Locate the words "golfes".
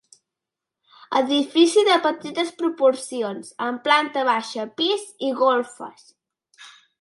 5.43-6.11